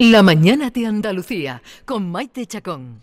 [0.00, 3.00] La mañana de Andalucía con Maite Chacón.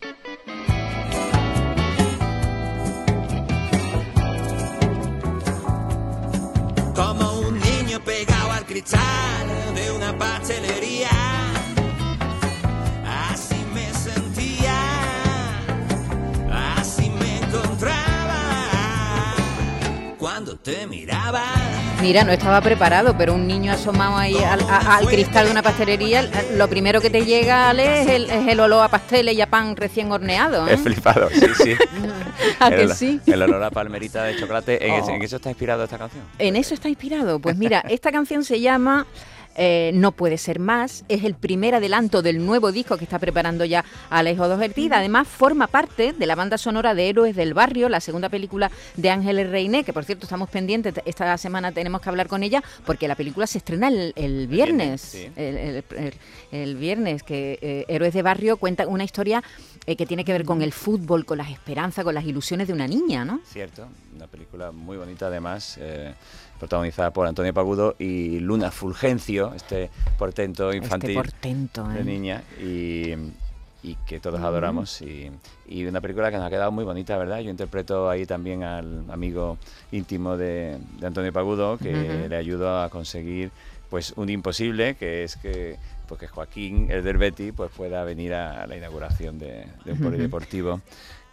[6.95, 9.45] Como un niño pegado al cristal
[9.75, 11.09] de una pastelería.
[13.05, 14.79] Así me sentía,
[16.77, 19.35] así me encontraba
[20.17, 21.43] cuando te miraba.
[22.01, 25.63] Mira, no estaba preparado, pero un niño asomado ahí al, a- al cristal de una
[25.63, 29.41] pastelería, lo primero que te llega, Ale, es el, es el olor a pasteles y
[29.41, 30.67] a pan recién horneado.
[30.67, 30.73] ¿eh?
[30.73, 31.73] He flipado, sí, sí.
[32.59, 33.19] ¿A que el, sí?
[33.25, 34.85] El olor a palmerita de chocolate.
[34.85, 35.09] ¿En, Oh.
[35.09, 36.23] en eso está inspirado esta canción?
[36.37, 37.39] En eso está inspirado.
[37.39, 39.07] Pues mira, esta canción se llama
[39.55, 41.03] eh, No puede ser más.
[41.09, 44.89] Es el primer adelanto del nuevo disco que está preparando ya Alejo Doherty.
[44.91, 49.09] Además, forma parte de la banda sonora de Héroes del Barrio, la segunda película de
[49.09, 50.93] Ángeles Reiné, que por cierto estamos pendientes.
[51.05, 54.55] Esta semana tenemos que hablar con ella porque la película se estrena el, el viernes.
[54.55, 55.31] viernes, sí.
[55.35, 56.13] el, el- el-
[56.51, 59.43] el viernes, que eh, Héroes de Barrio cuenta una historia
[59.87, 62.73] eh, que tiene que ver con el fútbol, con las esperanzas, con las ilusiones de
[62.73, 63.39] una niña, ¿no?
[63.45, 66.13] Cierto, una película muy bonita además, eh,
[66.59, 71.87] protagonizada por Antonio Pagudo y Luna Fulgencio, este portento infantil Este portento.
[71.89, 72.03] de ¿eh?
[72.03, 73.13] niña y,
[73.85, 75.01] y que todos adoramos.
[75.01, 75.31] Y,
[75.67, 77.39] y una película que nos ha quedado muy bonita, ¿verdad?
[77.39, 79.57] Yo interpreto ahí también al amigo
[79.91, 83.51] íntimo de, de Antonio Pagudo que le ayudo a conseguir
[83.89, 88.33] pues un imposible que es que pues que Joaquín el del Betty pues pueda venir
[88.33, 90.81] a la inauguración de, de un polideportivo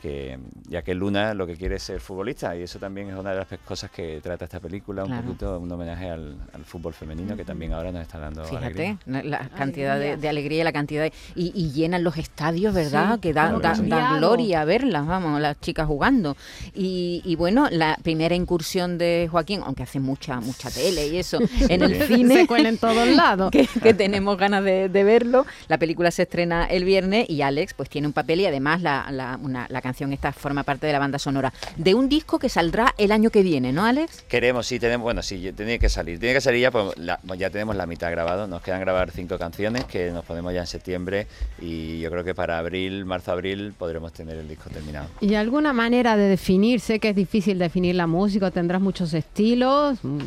[0.02, 3.30] que ya que Luna lo que quiere es ser futbolista y eso también es una
[3.30, 7.36] de las cosas que trata esta película, un poquito un homenaje al, al fútbol femenino
[7.36, 8.98] que también ahora nos está dando Fíjate, alegría.
[9.06, 10.16] la la cantidad de, Alegría.
[10.16, 11.12] de alegría y la cantidad de...
[11.36, 13.14] Y, y llenan los estadios, ¿verdad?
[13.14, 16.36] Sí, que da, como da- da gloria verlas, vamos, las chicas jugando.
[16.74, 21.38] Y, y bueno, la primera incursión de Joaquín, aunque hace mucha mucha tele y eso,
[21.68, 22.34] en el cine...
[22.34, 23.50] Se cuela en todos lados.
[23.52, 25.46] que, que tenemos ganas de, de verlo.
[25.68, 29.06] La película se estrena el viernes y Alex pues tiene un papel y además la,
[29.12, 32.48] la- una- la canción esta forma parte de la banda sonora de un disco que
[32.48, 34.24] saldrá el año que viene, ¿no, Alex?
[34.28, 36.18] Queremos, sí, tenemos, bueno, sí, tiene que salir.
[36.18, 38.46] Tiene que salir ya, pues la- pues ya tenemos la mitad grabado.
[38.46, 41.26] Nos quedan grabar cinco canciones que nos ponemos ya en septiembre
[41.60, 45.06] y yo creo que para abril, marzo-abril podremos tener el disco terminado.
[45.20, 46.80] ¿Y alguna manera de definir?
[46.80, 49.98] Sé que es difícil definir la música, tendrás muchos estilos.
[50.02, 50.18] Mm,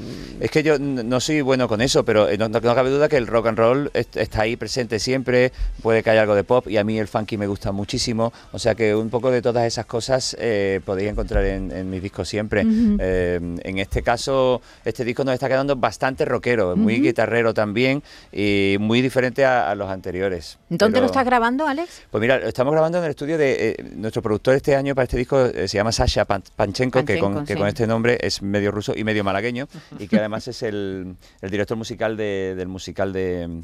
[0.41, 3.17] Es que yo no soy bueno con eso, pero eh, no, no cabe duda que
[3.17, 5.51] el rock and roll est- está ahí presente siempre,
[5.81, 8.59] puede que haya algo de pop y a mí el funky me gusta muchísimo, o
[8.59, 12.27] sea que un poco de todas esas cosas eh, podéis encontrar en, en mis discos
[12.27, 12.65] siempre.
[12.99, 18.75] Eh, en este caso, este disco nos está quedando bastante rockero, muy guitarrero también y
[18.81, 20.57] muy diferente a, a los anteriores.
[20.67, 22.01] ¿Dónde Pero- lo estás grabando, Alex?
[22.11, 25.03] pues mira, lo estamos grabando en el estudio de eh, nuestro productor este año para
[25.05, 27.59] este disco eh, se llama Sasha Pan- Panchenko, que, con, que sí.
[27.59, 31.49] con este nombre es medio ruso y medio malagueño y que además es el, el
[31.49, 33.61] director musical de- del musical de,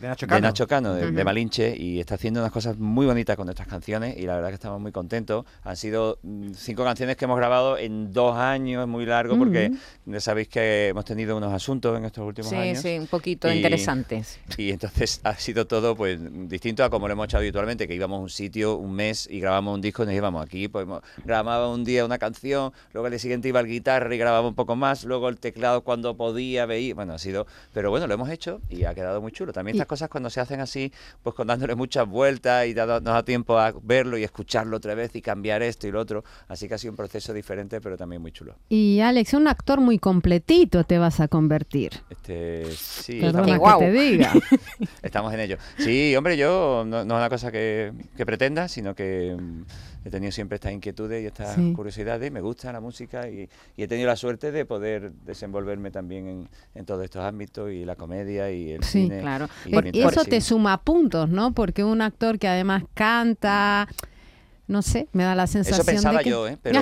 [0.00, 0.40] De Nacho de Cano.
[0.46, 1.24] Nacho Cano, de, de.
[1.24, 4.54] Malinche, y está haciendo unas cosas muy bonitas con nuestras canciones y la verdad que
[4.54, 5.44] estamos muy contentos.
[5.64, 9.72] Han sido mm, cinco canciones que hemos grabado en dos años, es muy largo porque
[10.06, 12.78] ya sabéis que hemos tenido unos asuntos en estos últimos Sí, años.
[12.80, 14.38] sí, un poquito Y- interesantes.
[14.56, 18.18] Y entonces ha sido todo pues distinto a como lo hemos hecho habitualmente, que íbamos
[18.18, 20.86] a un sitio un mes y grabamos un disco y nos íbamos aquí, pues
[21.24, 24.54] grababa un día una canción, luego al día siguiente iba el guitarra y grababa un
[24.54, 28.28] poco más, luego el teclado cuando podía, veía, bueno, ha sido, pero bueno, lo hemos
[28.30, 29.52] hecho y ha quedado muy chulo.
[29.52, 30.92] También estas cosas cuando se hacen así,
[31.24, 34.94] pues con dándole muchas vueltas y dado- nos da tiempo a verlo y escucharlo otra
[34.94, 37.96] vez y cambiar esto y lo otro, así que ha sido un proceso diferente, pero
[37.96, 38.54] también muy chulo.
[38.68, 41.92] Y Alex, un actor muy completito te vas a convertir.
[42.10, 44.32] Este, sí, Perdona Qué que te diga.
[45.02, 45.56] Estamos en ello.
[45.78, 49.62] Sí, hombre, yo no, no es una cosa que, que pretenda, sino que mm,
[50.06, 51.72] he tenido siempre estas inquietudes y estas Sí.
[51.72, 52.30] curiosidades.
[52.30, 56.48] Me gusta la música y, y he tenido la suerte de poder desenvolverme también en,
[56.74, 59.20] en todos estos ámbitos y la comedia y el Sí, cine.
[59.20, 59.48] claro.
[59.64, 61.52] Y Por- eso te suma puntos, ¿no?
[61.52, 63.88] Porque un actor que además canta,
[64.66, 66.58] no sé, me da la sensación Eso pensaba de que yo, ¿eh?
[66.62, 66.80] pero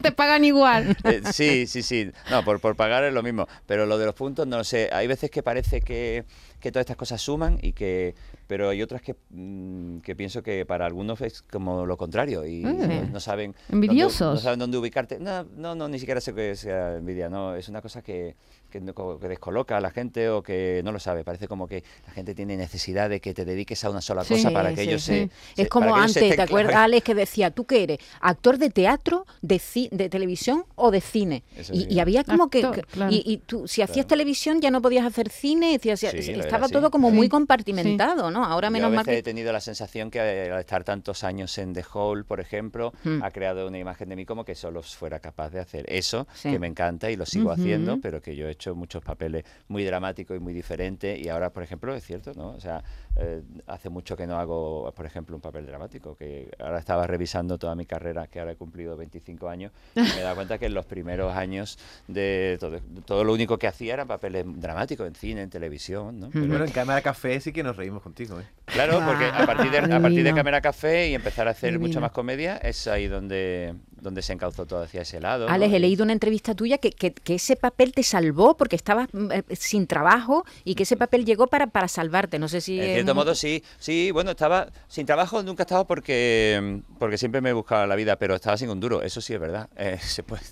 [0.00, 0.96] te pagan igual.
[1.04, 2.10] eh, sí, sí, sí.
[2.30, 3.46] No, por, por pagar es lo mismo.
[3.66, 4.88] Pero lo de los puntos, no lo sé.
[4.92, 6.24] Hay veces que parece que,
[6.60, 8.14] que todas estas cosas suman y que
[8.48, 12.62] pero hay otras que, mm, que pienso que para algunos es como lo contrario y
[12.66, 12.72] Ah.
[12.72, 14.18] no, no saben Envidiosos.
[14.18, 15.18] dónde- no saben dónde ubicarte.
[15.18, 18.36] No, no, no, ni siquiera sé que sea envidia, no, es una cosa que,
[18.70, 18.80] que,
[19.20, 21.24] que descoloca a la gente o que no lo sabe.
[21.24, 24.34] Parece como que la gente tiene necesidad de que te dediques a una sola Sí,
[24.34, 25.12] cosa para que sí, ellos sí.
[25.12, 26.76] se, se- Es como antes, ¿te acuerdas.
[26.76, 27.98] Alex, que decía, ¿tú qué eres?
[28.20, 31.42] ¿Actor de teatro, de, ci- de televisión o de cine?
[31.72, 32.58] Y, había como que...
[32.58, 33.12] Actor, que- claro.
[33.12, 34.08] y, y tú, si hacías Claro.
[34.08, 37.30] televisión ya no podías hacer cine, y si hacías- Sí, estaba todo como muy Sí.
[37.30, 38.44] compartimentado, ¿no?
[38.44, 39.22] Ahora Yo menos mal veces he que...
[39.30, 43.22] tenido la sensación que eh, al estar tantos años en The Hall, por ejemplo, Hmm.
[43.22, 46.50] ha creado una imagen de mí como que solo fuera capaz de hacer eso, Sí.
[46.50, 49.84] que me encanta y lo sigo haciendo, pero que yo he hecho muchos papeles muy
[49.84, 52.48] dramáticos y muy diferentes y ahora, por ejemplo, es cierto, ¿no?
[52.50, 52.82] O sea,
[53.16, 57.58] eh, hace mucho que no hago, por ejemplo, un papel dramático, que ahora estaba revisando
[57.58, 60.66] toda mi carrera, que ahora he cumplido 25 años, y me he dado cuenta que
[60.66, 61.78] en los primeros años
[62.08, 66.30] de todo, todo lo único que hacía eran papeles dramáticos en cine, en televisión, ¿no?
[66.30, 68.44] Pero- Bueno, en Cámara Café sí que nos reímos contigo, ¿eh?
[68.66, 70.32] Claro, porque a partir de, a partir de.
[70.34, 74.66] Cámara Café y empezar a hacer mucha más comedia, es ahí donde, donde se encauzó
[74.66, 75.46] todo hacia ese lado.
[75.46, 75.52] ¿no?
[75.52, 79.08] Alex, he leído una entrevista tuya que, que- que ese papel te salvó porque estabas
[79.12, 82.38] mm, eh, sin trabajo y que ese papel llegó para, para salvarte.
[82.38, 82.80] No sé si...
[82.80, 83.62] En cierto modo, sí.
[83.78, 87.94] Sí, bueno, estaba sin trabajo, nunca he estado porque, porque siempre me he buscado la
[87.94, 89.68] vida, pero estaba sin un duro, eso sí es verdad.
[89.76, 90.42] eh, se puede.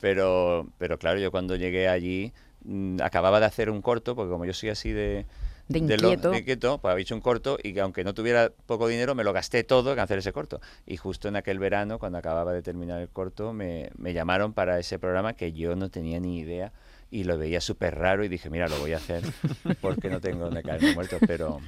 [0.00, 2.32] Pero, pero claro, yo cuando llegué allí
[2.64, 5.26] mm, acababa de hacer un corto, porque como yo soy así de...
[5.68, 6.30] De lo- inquieto.
[6.30, 9.24] de inquieto, pues había hecho un corto y que aunque no tuviera poco dinero, me
[9.24, 10.60] lo gasté todo en hacer ese corto.
[10.86, 14.78] Y justo en aquel verano, cuando acababa de terminar el corto, me, me llamaron para
[14.78, 16.72] ese programa que yo no tenía ni idea
[17.10, 19.22] y lo veía súper raro y dije, mira, lo voy a hacer
[19.80, 21.60] porque no tengo donde caerme muerto, pero...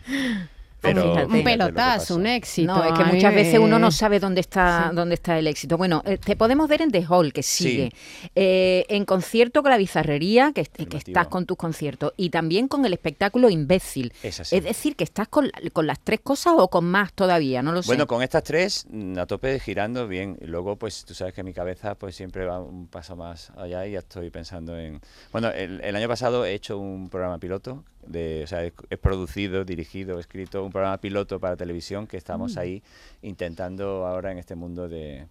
[0.80, 1.20] pero fíjate.
[1.20, 2.74] fíjate Un pelotazo, un éxito.
[2.74, 4.96] No, es que muchas veces uno no sabe dónde está Sí.
[4.96, 5.76] dónde está el éxito.
[5.76, 7.64] Bueno, eh, te podemos ver en The Hall, que Sí.
[7.64, 7.92] sigue,
[8.34, 12.92] eh, en concierto con la bizarrería, que, estás con tus conciertos, y también con el
[12.92, 14.12] espectáculo Imbécil.
[14.22, 14.56] Es así.
[14.56, 17.72] Es decir, que estás con, la- con las tres cosas o con más todavía, no
[17.72, 17.86] lo sé.
[17.88, 20.36] Bueno, con estas tres, mm, a tope girando bien.
[20.40, 23.86] Y luego, pues tú sabes que mi cabeza pues siempre va un paso más allá
[23.86, 25.00] y ya estoy pensando en...
[25.32, 29.64] Bueno, el, el año pasado he hecho un programa piloto, de, o sea, he producido,
[29.64, 32.82] dirigido, escrito un programa piloto para televisión que estamos ahí
[33.22, 35.26] intentando ahora en este mundo de...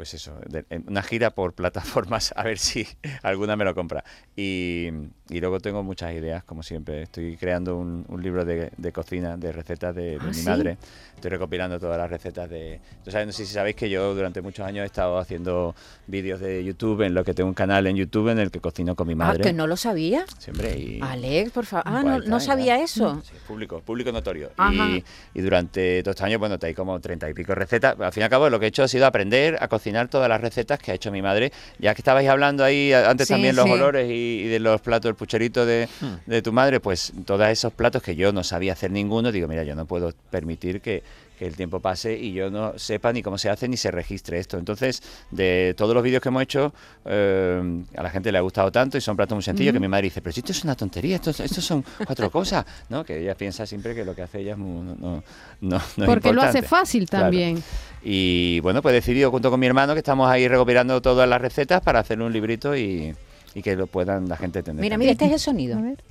[0.00, 2.86] Pues eso, de- una gira por plataformas a ver si
[3.22, 4.02] alguna me lo compra.
[4.34, 4.88] Y,
[5.28, 7.02] y luego tengo muchas ideas, como siempre.
[7.02, 10.48] Estoy creando un, un libro de, de cocina, de recetas de, de ¿Ah, mi sí?
[10.48, 10.78] madre.
[11.16, 12.80] Estoy recopilando todas las recetas de...
[13.06, 15.74] Sabes, no sé si sabéis que yo durante muchos años he estado haciendo
[16.06, 18.96] vídeos de YouTube, en lo que tengo un canal en YouTube en el que cocino
[18.96, 19.44] con mi ah, madre.
[19.44, 20.24] que no lo sabía.
[20.38, 20.98] Siempre y...
[21.02, 21.84] Alex, por favor.
[21.86, 23.20] Ah, no, está, no sabía eso.
[23.22, 24.50] Sí, público, público notorio.
[24.72, 25.04] Y,
[25.34, 28.00] y durante todos estos años, bueno, te hay como treinta y pico recetas.
[28.00, 30.28] Al fin y al cabo, lo que he hecho ha sido aprender a cocinar todas
[30.28, 31.52] las recetas que ha hecho mi madre.
[31.78, 33.70] Ya que estabais hablando ahí antes Sí, también los sí.
[33.72, 35.88] olores y, y de los platos, el pucherito de,
[36.26, 39.64] de tu madre, pues todos esos platos que yo no sabía hacer ninguno, digo, mira,
[39.64, 41.02] yo no puedo permitir que,
[41.40, 44.38] que el tiempo pase y yo no sepa ni cómo se hace ni se registre
[44.38, 44.58] esto.
[44.58, 46.74] Entonces, de todos los vídeos que hemos hecho,
[47.06, 49.88] eh, a la gente le ha gustado tanto y son platos muy sencillos que mi
[49.88, 53.02] madre dice, pero si esto es una tontería, esto, esto son cuatro cosas, ¿no?
[53.06, 55.22] Que ella piensa siempre que lo que hace ella es muy- no, no,
[55.62, 57.24] no, no es Porque lo hace fácil Claro.
[57.24, 57.62] también.
[58.02, 61.40] Y bueno, pues he decidido junto con mi hermano que estamos ahí recopilando todas las
[61.40, 63.14] recetas para hacer un librito y,
[63.54, 64.82] y que lo puedan la gente tener.
[64.82, 64.98] Mira, también.
[65.08, 65.78] mira, este es el sonido.
[65.78, 66.04] A ver.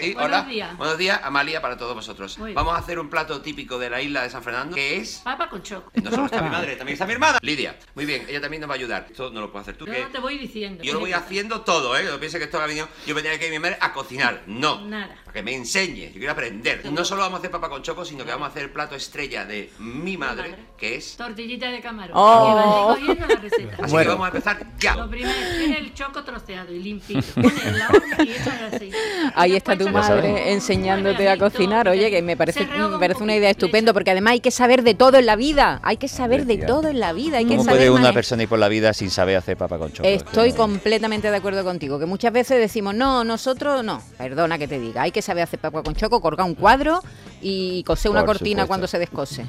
[0.00, 0.42] Sí, Buenos hola.
[0.48, 0.76] días.
[0.78, 2.38] Buenos días, Amalia, para todos vosotros.
[2.38, 2.52] Muy.
[2.54, 5.20] Vamos a hacer un plato típico de la isla de San Fernando, que es...
[5.24, 5.90] Papa con choco.
[6.02, 7.38] No solo está mi madre, también está mi hermana.
[7.42, 7.76] Lidia.
[7.94, 9.06] Muy bien, ella también nos va a ayudar.
[9.10, 10.00] Esto no lo puedo hacer tú, Yo que...
[10.02, 10.82] no te voy diciendo.
[10.84, 12.04] Yo lo voy haciendo todo, ¿eh?
[12.04, 12.88] No pienses que esto ha venido...
[13.06, 14.42] Yo venía aquí a mi madre a cocinar.
[14.46, 14.80] No.
[14.86, 15.16] Nada.
[15.24, 16.06] Para que me enseñe.
[16.12, 16.84] Yo quiero aprender.
[16.92, 18.94] No solo vamos a hacer papa con choco, sino que vamos a hacer el plato
[18.94, 20.64] estrella de mi madre, madre.
[20.78, 21.16] que es...
[21.16, 22.12] Tortillita de camarón.
[22.16, 22.94] Oh.
[22.96, 23.76] Que van cogiendo la receta.
[23.82, 24.10] Así Bueno.
[24.10, 24.94] que vamos a empezar ya.
[24.96, 27.20] Lo primero es el choco troceado y limpito.
[27.34, 28.96] Pones en la olla y echas el aceite.
[29.34, 31.88] Ahí Y está tu madre enseñándote a cocinar.
[31.88, 34.94] Oye, que me parece, me parece una idea estupenda, porque además hay que saber de
[34.94, 35.80] todo en la vida.
[35.82, 37.38] Hay que saber de todo en la vida.
[37.38, 39.78] Hay que ¿Cómo saber puede una persona ir por la vida sin saber hacer papa
[39.78, 40.08] con choco?
[40.08, 44.78] Estoy completamente de acuerdo contigo, que muchas veces decimos, no, nosotros no, perdona que te
[44.78, 47.02] diga, hay que saber hacer papa con choco, colgar un cuadro
[47.40, 48.68] y coser una Por cortina supuesto.
[48.68, 49.44] cuando se descose.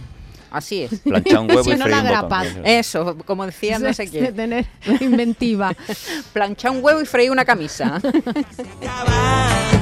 [0.56, 1.00] Así es.
[1.02, 2.66] Planchar un huevo Si y no la un.
[2.66, 3.18] Eso.
[3.26, 4.36] Como decía no sé de quién.
[4.36, 4.66] tener
[5.02, 5.74] inventiva.
[6.34, 8.02] Planchar un huevo y freír una camisa.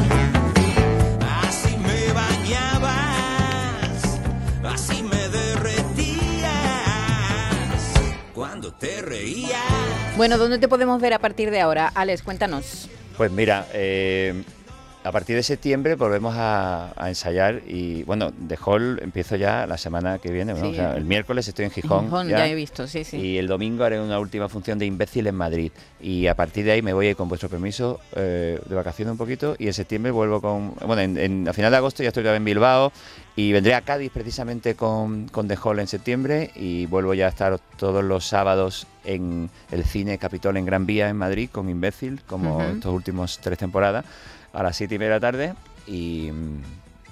[8.79, 9.61] te reías.
[10.17, 11.87] bueno, ¿dónde te podemos ver a partir de ahora?
[11.93, 12.89] Alex, cuéntanos.
[13.17, 14.43] Pues mira, eh,
[15.03, 19.77] a partir de septiembre volvemos a, a ensayar y bueno, de Hall empiezo ya la
[19.77, 20.61] semana que viene, ¿no?
[20.61, 20.67] Sí.
[20.71, 23.17] O sea, el miércoles estoy en Gijón, Gijón, ya he visto, sí, sí.
[23.17, 26.71] y el domingo haré una última función de imbécil en Madrid y a partir de
[26.71, 29.73] ahí me voy a ir con vuestro permiso eh, de vacaciones un poquito y en
[29.73, 32.91] septiembre vuelvo con, bueno, en, en- a final de agosto ya estoy en Bilbao
[33.35, 37.29] y vendré a Cádiz precisamente con, con The Hall en septiembre y vuelvo ya a
[37.29, 42.21] estar todos los sábados en el cine Capitol en Gran Vía en Madrid con Imbécil,
[42.27, 44.05] como estos últimos tres temporadas,
[44.53, 45.53] a las siete y media de la tarde.
[45.87, 46.29] Y,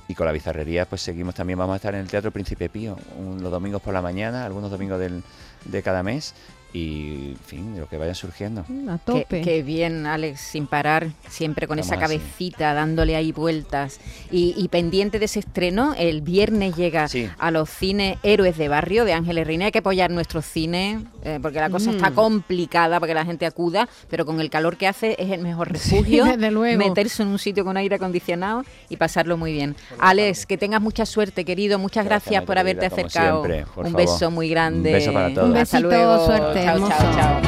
[0.07, 1.33] y con la bizarrería pues seguimos.
[1.35, 4.45] También, vamos a estar en el Teatro Príncipe Pío un- los domingos por la mañana,
[4.45, 5.23] algunos domingos del-
[5.65, 6.33] de cada mes
[6.73, 8.61] y, en fin, lo que vaya surgiendo.
[8.61, 9.41] A Qué, tope.
[9.41, 12.01] qué bien, Alex, sin parar, siempre con esa así.
[12.01, 13.99] cabecita, dándole ahí vueltas.
[14.31, 17.27] Y, y pendiente de ese estreno, el viernes llega Sí.
[17.37, 19.65] a los cines Héroes de Barrio de Ángeles Reina.
[19.65, 21.95] Hay que apoyar nuestros cines, eh, porque la cosa Mm.
[21.95, 25.41] está complicada para que la gente acuda, pero con el calor que hace es el
[25.41, 26.23] mejor refugio.
[26.37, 26.77] desde luego.
[26.77, 29.75] Meterse en un sitio con aire acondicionado y pasarlo muy bien.
[29.99, 31.79] Alex, que tengas mucha suerte, querido.
[31.79, 33.43] Muchas gracias, Gracias, por haberte acercado.
[33.43, 34.07] siempre, por un favor.
[34.07, 34.89] beso muy grande.
[34.89, 35.49] Un beso para todos.
[35.49, 36.25] Un Hasta besito, luego.
[36.25, 37.41] suerte, chao, chao, chao.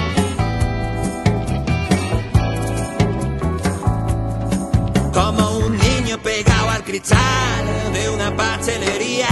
[5.13, 9.27] Como un niño pegado al cristal de una pastelería